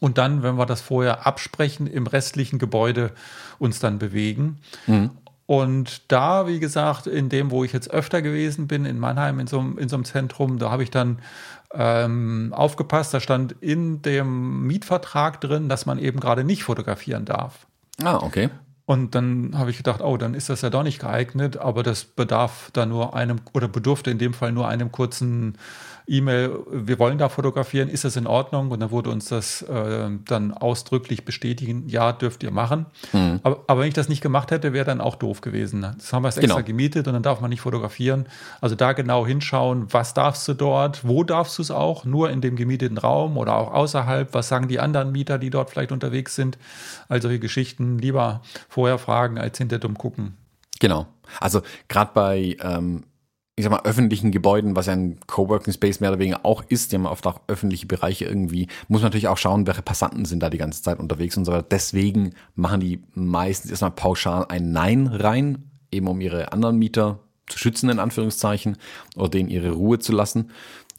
[0.00, 3.12] und dann, wenn wir das vorher absprechen, im restlichen Gebäude
[3.58, 4.58] uns dann bewegen.
[4.86, 5.10] Mhm.
[5.46, 9.46] Und da, wie gesagt, in dem, wo ich jetzt öfter gewesen bin, in Mannheim, in
[9.46, 11.18] so, in so einem Zentrum, da habe ich dann
[11.74, 17.66] ähm, aufgepasst, da stand in dem Mietvertrag drin, dass man eben gerade nicht fotografieren darf.
[18.02, 18.48] Ah, okay.
[18.86, 22.04] Und dann habe ich gedacht, oh, dann ist das ja doch nicht geeignet, aber das
[22.04, 25.58] bedarf da nur einem oder bedurfte in dem Fall nur einem kurzen
[26.10, 28.70] E-Mail, wir wollen da fotografieren, ist das in Ordnung?
[28.72, 32.86] Und dann wurde uns das äh, dann ausdrücklich bestätigen, ja, dürft ihr machen.
[33.12, 33.38] Mhm.
[33.44, 35.82] Aber, aber, wenn ich das nicht gemacht hätte, wäre dann auch doof gewesen.
[35.82, 36.62] Das haben wir extra genau.
[36.62, 38.26] gemietet und dann darf man nicht fotografieren.
[38.60, 42.40] Also da genau hinschauen, was darfst du dort, wo darfst du es auch, nur in
[42.40, 46.34] dem gemieteten Raum oder auch außerhalb, was sagen die anderen Mieter, die dort vielleicht unterwegs
[46.34, 46.58] sind.
[47.08, 50.36] Also solche Geschichten lieber vorher fragen, als hinter dumm gucken.
[50.80, 51.06] Genau.
[51.38, 53.04] Also gerade bei ähm,
[53.56, 56.92] ich sag mal, öffentlichen Gebäuden, was ja ein Coworking Space mehr oder weniger auch ist,
[56.92, 60.42] die haben oft auch öffentliche Bereiche irgendwie, muss man natürlich auch schauen, welche Passanten sind
[60.42, 61.66] da die ganze Zeit unterwegs und so weiter.
[61.70, 67.58] Deswegen machen die meistens erstmal pauschal ein Nein rein, eben um ihre anderen Mieter zu
[67.58, 68.76] schützen, in Anführungszeichen,
[69.16, 70.50] oder denen ihre Ruhe zu lassen.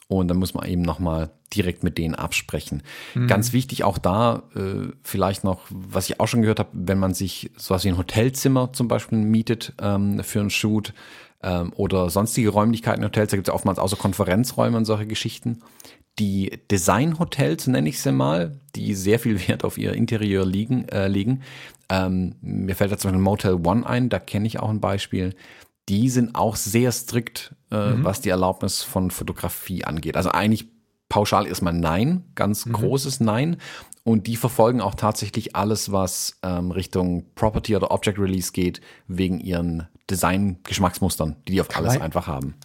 [0.08, 2.84] Und dann muss man eben nochmal direkt mit denen absprechen.
[3.16, 3.28] Mhm.
[3.28, 7.14] Ganz wichtig auch da, äh, vielleicht noch, was ich auch schon gehört habe, wenn man
[7.14, 10.94] sich sowas wie ein Hotelzimmer zum Beispiel mietet ähm, für einen Shoot,
[11.44, 13.32] ähm, oder sonstige Räumlichkeiten in Hotels.
[13.32, 15.60] Da gibt es oftmals auch so Konferenzräume und solche Geschichten.
[16.20, 21.08] Die Designhotels, nenne ich sie mal, die sehr viel Wert auf ihr Interieur liegen, äh,
[21.08, 21.42] legen.
[21.90, 25.36] Ähm, mir fällt da zum Beispiel Motel One ein, da kenne ich auch ein Beispiel.
[25.90, 28.04] Die sind auch sehr strikt, äh, mhm.
[28.04, 30.16] was die Erlaubnis von Fotografie angeht.
[30.16, 30.68] Also eigentlich
[31.10, 32.74] pauschal erstmal Nein, ganz mhm.
[32.74, 33.58] großes Nein.
[34.04, 39.40] Und die verfolgen auch tatsächlich alles, was ähm, Richtung Property oder Object Release geht, wegen
[39.40, 42.56] ihren Design-Geschmacksmustern, die die auf kann alles man, einfach haben.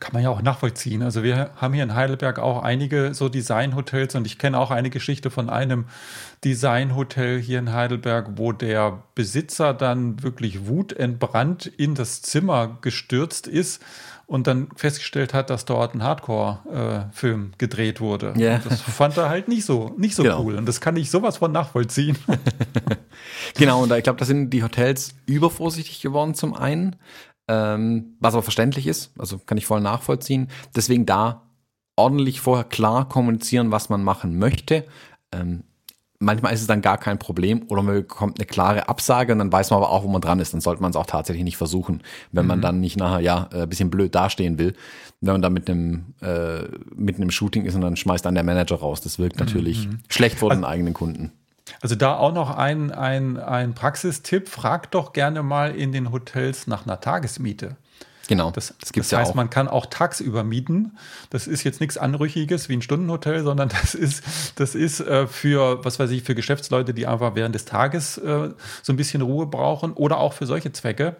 [0.00, 1.02] Kann man ja auch nachvollziehen.
[1.02, 4.90] Also wir haben hier in Heidelberg auch einige so Design-Hotels und ich kenne auch eine
[4.90, 5.86] Geschichte von einem
[6.44, 13.80] Design-Hotel hier in Heidelberg, wo der Besitzer dann wirklich wutentbrannt in das Zimmer gestürzt ist
[14.26, 18.34] und dann festgestellt hat, dass dort ein Hardcore-Film äh, gedreht wurde.
[18.36, 18.60] Yeah.
[18.66, 20.42] Das fand er halt nicht so, nicht so genau.
[20.42, 20.56] cool.
[20.56, 22.16] Und das kann ich sowas von nachvollziehen.
[23.56, 26.96] genau, und da, ich glaube, da sind die Hotels übervorsichtig geworden zum einen,
[27.48, 30.48] ähm, was aber verständlich ist, also kann ich voll nachvollziehen.
[30.74, 31.42] Deswegen da
[31.96, 34.84] ordentlich vorher klar kommunizieren, was man machen möchte.
[35.32, 35.64] Ähm,
[36.18, 39.52] manchmal ist es dann gar kein Problem oder man bekommt eine klare Absage und dann
[39.52, 40.54] weiß man aber auch, wo man dran ist.
[40.54, 42.62] Dann sollte man es auch tatsächlich nicht versuchen, wenn man mhm.
[42.62, 44.74] dann nicht nachher ja ein äh, bisschen blöd dastehen will.
[45.20, 48.44] Wenn man da mit einem äh, mit einem Shooting ist und dann schmeißt dann der
[48.44, 49.00] Manager raus.
[49.00, 50.00] Das wirkt natürlich mhm.
[50.08, 51.32] schlecht vor also, den eigenen Kunden.
[51.80, 54.48] Also da auch noch ein, ein, ein Praxistipp.
[54.48, 57.76] Fragt doch gerne mal in den Hotels nach einer Tagesmiete.
[58.28, 58.50] Genau.
[58.50, 60.96] Das, das, das heißt, ja man kann auch tagsüber mieten.
[61.30, 64.22] Das ist jetzt nichts Anrüchiges wie ein Stundenhotel, sondern das ist,
[64.56, 68.50] das ist äh, für, was weiß ich, für Geschäftsleute, die einfach während des Tages äh,
[68.82, 71.16] so ein bisschen Ruhe brauchen oder auch für solche Zwecke.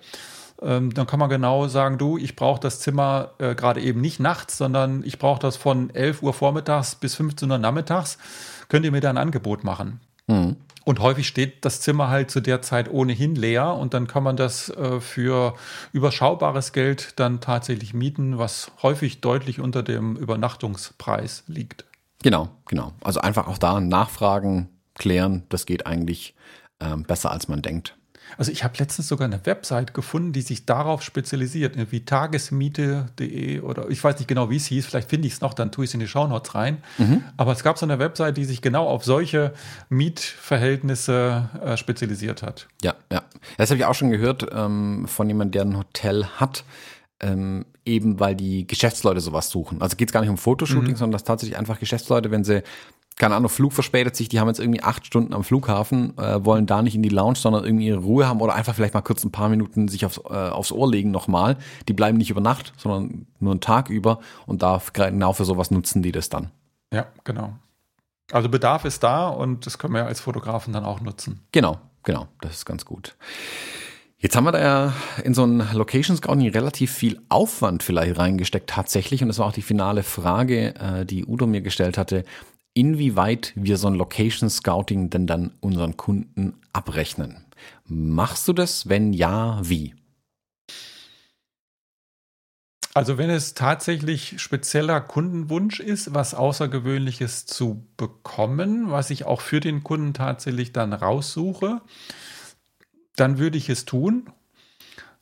[0.63, 4.21] Ähm, dann kann man genau sagen, du, ich brauche das Zimmer äh, gerade eben nicht
[4.21, 8.19] nachts, sondern ich brauche das von 11 Uhr vormittags bis 15 Uhr nachmittags.
[8.69, 10.01] Könnt ihr mir da ein Angebot machen?
[10.27, 10.57] Mhm.
[10.85, 14.37] Und häufig steht das Zimmer halt zu der Zeit ohnehin leer und dann kann man
[14.37, 15.55] das äh, für
[15.93, 21.87] überschaubares Geld dann tatsächlich mieten, was häufig deutlich unter dem Übernachtungspreis liegt.
[22.23, 22.93] Genau, genau.
[23.03, 26.35] Also einfach auch da nachfragen, klären, das geht eigentlich
[26.81, 27.97] ähm, besser als man denkt.
[28.37, 33.89] Also ich habe letztens sogar eine Website gefunden, die sich darauf spezialisiert, wie tagesmiete.de oder
[33.91, 35.91] ich weiß nicht genau, wie es hieß, vielleicht finde ich es noch, dann tue ich
[35.91, 36.79] es in die Shownotes rein.
[36.99, 37.25] Mhm.
[37.37, 39.53] Aber es gab so eine Website, die sich genau auf solche
[39.89, 42.69] Mietverhältnisse äh, spezialisiert hat.
[42.83, 43.23] Ja, ja.
[43.57, 46.65] Das habe ich auch schon gehört ähm, von jemandem, der ein Hotel hat.
[47.21, 49.83] Ähm, eben weil die Geschäftsleute sowas suchen.
[49.83, 50.97] Also geht es gar nicht um Fotoshooting, mhm.
[50.97, 52.63] sondern dass tatsächlich einfach Geschäftsleute, wenn sie
[53.17, 56.67] keine Ahnung, Flug verspätet sich, die haben jetzt irgendwie acht Stunden am Flughafen, äh, wollen
[56.67, 59.25] da nicht in die Lounge, sondern irgendwie ihre Ruhe haben oder einfach vielleicht mal kurz
[59.25, 61.57] ein paar Minuten sich aufs, äh, aufs Ohr legen nochmal.
[61.89, 65.71] Die bleiben nicht über Nacht, sondern nur einen Tag über und da genau für sowas
[65.71, 66.51] nutzen die das dann.
[66.93, 67.55] Ja, genau.
[68.33, 71.41] Also Bedarf ist da und das können wir als Fotografen dann auch nutzen.
[71.53, 73.17] Genau, genau, das ist ganz gut.
[74.17, 78.71] Jetzt haben wir da ja in so ein Location Scouting relativ viel Aufwand vielleicht reingesteckt
[78.71, 82.25] tatsächlich und das war auch die finale Frage, äh, die Udo mir gestellt hatte
[82.75, 87.45] inwieweit wir so ein Location Scouting denn dann unseren Kunden abrechnen.
[87.87, 88.89] Machst du das?
[88.89, 89.95] Wenn ja, wie?
[92.93, 99.59] Also wenn es tatsächlich spezieller Kundenwunsch ist, was Außergewöhnliches zu bekommen, was ich auch für
[99.59, 101.81] den Kunden tatsächlich dann raussuche,
[103.17, 104.31] dann würde ich es tun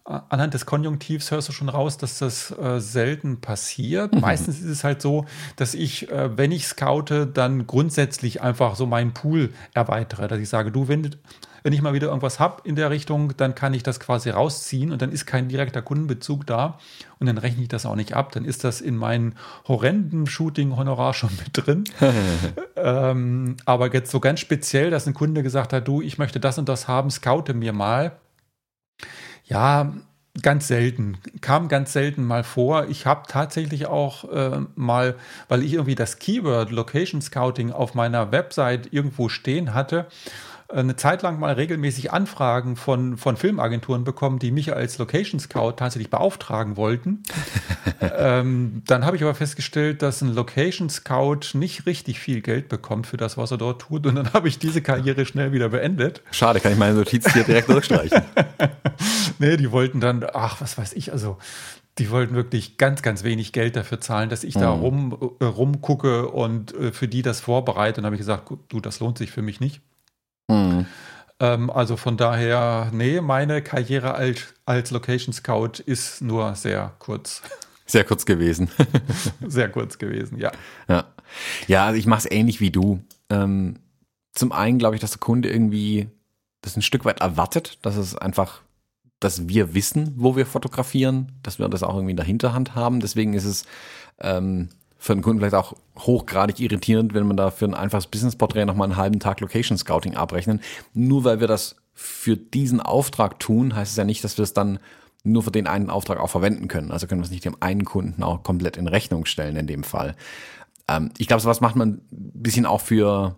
[0.05, 4.15] anhand des Konjunktivs hörst du schon raus, dass das äh, selten passiert.
[4.15, 4.21] Mhm.
[4.21, 8.87] Meistens ist es halt so, dass ich, äh, wenn ich scoute, dann grundsätzlich einfach so
[8.87, 11.15] meinen Pool erweitere, dass ich sage, du, wenn,
[11.63, 14.91] wenn ich mal wieder irgendwas habe in der Richtung, dann kann ich das quasi rausziehen
[14.91, 16.79] und dann ist kein direkter Kundenbezug da
[17.21, 18.33] und dann rechne ich das auch nicht ab.
[18.33, 19.37] Dann ist das in meinen
[19.69, 21.85] horrenden Shooting-Honorar schon mit drin.
[22.77, 26.59] ähm, aber jetzt so ganz speziell, dass ein Kunde gesagt hat, du, ich möchte das
[26.59, 28.17] und das haben, scoute mir mal
[29.45, 29.93] ja,
[30.41, 31.19] ganz selten.
[31.43, 32.87] Kam ganz selten mal vor.
[32.89, 35.17] Ich habe tatsächlich auch äh, mal,
[35.49, 40.07] weil ich irgendwie das Keyword Location Scouting auf meiner Website irgendwo stehen hatte,
[40.73, 45.73] eine Zeit lang mal regelmäßig Anfragen von, von Filmagenturen bekommen, die mich als Location Scout
[45.73, 47.23] tatsächlich beauftragen wollten.
[48.01, 53.07] ähm, dann habe ich aber festgestellt, dass ein Location Scout nicht richtig viel Geld bekommt
[53.07, 54.07] für das, was er dort tut.
[54.07, 56.23] Und dann habe ich diese Karriere schnell wieder beendet.
[56.31, 58.23] Schade, kann ich meine Notiz hier direkt durchstreichen.
[59.39, 61.39] nee, die wollten dann, ach, was weiß ich, also
[61.99, 64.81] die wollten wirklich ganz, ganz wenig Geld dafür zahlen, dass ich da mhm.
[64.81, 68.01] rum, äh, rumgucke und äh, für die das vorbereite.
[68.01, 69.83] Und habe ich gesagt, du, das lohnt sich für mich nicht.
[70.53, 70.87] Mhm.
[71.41, 77.43] Ähm, also von daher, nee, meine Karriere als, als Location Scout ist nur sehr kurz.
[77.85, 78.71] Sehr kurz gewesen.
[79.47, 80.53] sehr kurz gewesen, ja.
[80.89, 81.05] Ja,
[81.67, 83.03] ja also ich mache es ähnlich wie du.
[83.29, 83.81] Ähm,
[84.33, 86.09] zum einen glaube ich, dass der Kunde irgendwie
[86.63, 88.63] das ein Stück weit erwartet, dass es einfach,
[89.21, 93.01] dass wir wissen, wo wir fotografieren, dass wir das auch irgendwie in der Hinterhand haben.
[93.01, 93.67] Deswegen ist es
[94.21, 94.71] ähm,
[95.03, 98.85] für einen Kunden vielleicht auch hochgradig irritierend, wenn man da für ein einfaches Business-Porträt nochmal
[98.87, 100.61] einen halben Tag Location Scouting abrechnen.
[100.95, 104.55] Nur weil wir das für diesen Auftrag tun, heißt es ja nicht, dass wir es
[104.55, 104.79] dann
[105.25, 106.93] nur für den einen Auftrag auch verwenden können.
[106.93, 109.83] Also können wir es nicht dem einen Kunden auch komplett in Rechnung stellen in dem
[109.83, 110.15] Fall.
[110.87, 113.37] Ähm, ich glaube, sowas macht man ein bisschen auch für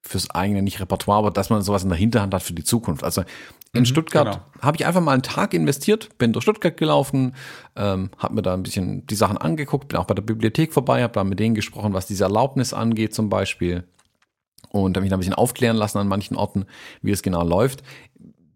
[0.00, 3.04] fürs eigene, nicht Repertoire, aber dass man sowas in der Hinterhand hat für die Zukunft.
[3.04, 3.22] Also
[3.76, 4.44] in mhm, Stuttgart genau.
[4.60, 7.34] habe ich einfach mal einen Tag investiert, bin durch Stuttgart gelaufen,
[7.76, 11.02] ähm, habe mir da ein bisschen die Sachen angeguckt, bin auch bei der Bibliothek vorbei,
[11.02, 13.84] habe da mit denen gesprochen, was diese Erlaubnis angeht zum Beispiel
[14.70, 16.66] und habe mich da ein bisschen aufklären lassen an manchen Orten,
[17.02, 17.82] wie es genau läuft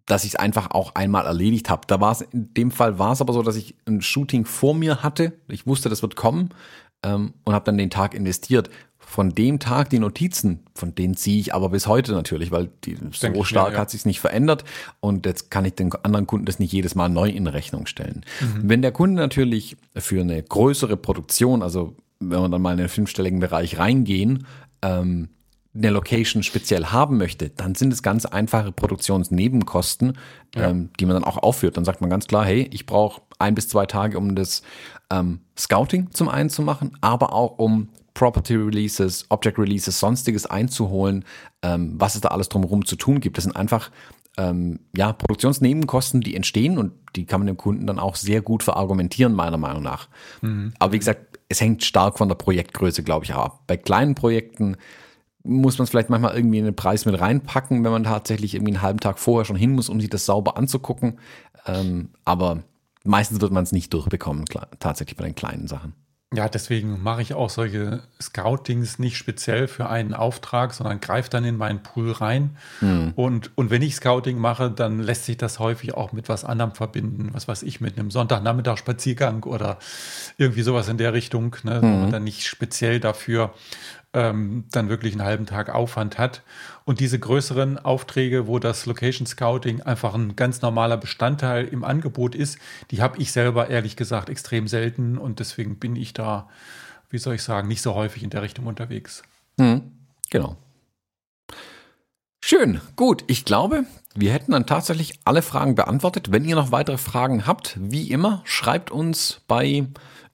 [0.06, 1.82] dass ich es einfach auch einmal erledigt habe.
[1.86, 4.74] Da war es in dem Fall war es aber so, dass ich ein Shooting vor
[4.74, 5.34] mir hatte.
[5.46, 6.50] Ich wusste, das wird kommen
[7.04, 8.70] ähm, und habe dann den Tag investiert
[9.10, 12.96] von dem Tag die Notizen, von denen ziehe ich aber bis heute natürlich, weil die,
[13.10, 13.80] so stark ja, ja.
[13.80, 14.62] hat sich nicht verändert
[15.00, 18.24] und jetzt kann ich den anderen Kunden das nicht jedes Mal neu in Rechnung stellen.
[18.40, 18.68] Mhm.
[18.68, 22.88] Wenn der Kunde natürlich für eine größere Produktion, also wenn wir dann mal in den
[22.88, 24.46] fünfstelligen Bereich reingehen,
[24.80, 25.30] ähm,
[25.74, 30.18] eine Location speziell haben möchte, dann sind es ganz einfache Produktionsnebenkosten,
[30.54, 30.70] ja.
[30.70, 31.76] ähm, die man dann auch aufführt.
[31.76, 34.62] Dann sagt man ganz klar, hey, ich brauche ein bis zwei Tage, um das
[35.10, 37.88] ähm, Scouting zum einen zu machen, aber auch um
[38.20, 41.24] Property Releases, Object Releases, sonstiges einzuholen,
[41.62, 43.38] ähm, was es da alles drumherum zu tun gibt.
[43.38, 43.90] Das sind einfach
[44.36, 48.62] ähm, ja, Produktionsnebenkosten, die entstehen und die kann man dem Kunden dann auch sehr gut
[48.62, 50.10] verargumentieren, meiner Meinung nach.
[50.42, 50.74] Mhm.
[50.78, 53.62] Aber wie gesagt, es hängt stark von der Projektgröße, glaube ich, ab.
[53.66, 54.76] Bei kleinen Projekten
[55.42, 58.74] muss man es vielleicht manchmal irgendwie in den Preis mit reinpacken, wenn man tatsächlich irgendwie
[58.74, 61.18] einen halben Tag vorher schon hin muss, um sich das sauber anzugucken.
[61.64, 62.64] Ähm, aber
[63.02, 65.94] meistens wird man es nicht durchbekommen, klar, tatsächlich bei den kleinen Sachen.
[66.32, 71.44] Ja, deswegen mache ich auch solche Scoutings nicht speziell für einen Auftrag, sondern greife dann
[71.44, 72.56] in meinen Pool rein.
[72.80, 73.14] Mhm.
[73.16, 76.72] Und, und wenn ich Scouting mache, dann lässt sich das häufig auch mit was anderem
[76.72, 77.30] verbinden.
[77.32, 79.78] Was weiß ich, mit einem Sonntagnachmittag Spaziergang oder
[80.38, 82.04] irgendwie sowas in der Richtung, ne, mhm.
[82.04, 82.12] hm.
[82.12, 83.52] dann nicht speziell dafür
[84.12, 86.42] ähm, dann wirklich einen halben Tag Aufwand hat.
[86.84, 92.34] Und diese größeren Aufträge, wo das Location Scouting einfach ein ganz normaler Bestandteil im Angebot
[92.34, 92.58] ist,
[92.90, 96.48] die habe ich selber ehrlich gesagt extrem selten und deswegen bin ich da,
[97.10, 99.22] wie soll ich sagen, nicht so häufig in der Richtung unterwegs.
[99.58, 99.92] Hm,
[100.30, 100.56] genau.
[102.42, 103.22] Schön, gut.
[103.28, 106.32] Ich glaube, wir hätten dann tatsächlich alle Fragen beantwortet.
[106.32, 109.86] Wenn ihr noch weitere Fragen habt, wie immer, schreibt uns bei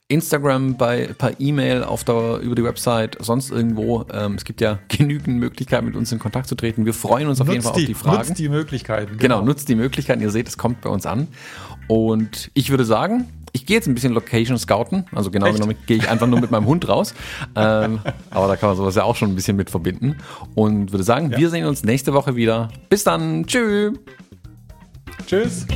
[0.08, 4.04] Instagram, bei, per E-Mail, auf der, über die Website, sonst irgendwo.
[4.12, 6.84] Ähm, es gibt ja genügend Möglichkeiten, mit uns in Kontakt zu treten.
[6.84, 8.28] Wir freuen uns auf Nutzt jeden Fall die, auf die Fragen.
[8.28, 9.18] Nutzt die Möglichkeiten.
[9.18, 10.22] Genau, nutzt die Möglichkeiten.
[10.22, 11.28] Ihr seht, es kommt bei uns an.
[11.88, 15.06] Und ich würde sagen, ich gehe jetzt ein bisschen Location scouten.
[15.12, 15.56] Also genau Echt?
[15.56, 17.14] genommen gehe ich einfach nur mit meinem Hund raus.
[17.58, 18.00] Ähm,
[18.30, 20.16] aber da kann man sowas ja auch schon ein bisschen mit verbinden.
[20.54, 22.68] Und würde sagen, wir sehen uns nächste Woche wieder.
[22.90, 23.46] Bis dann.
[23.46, 23.94] Tschüss.
[25.26, 25.66] Tschüss.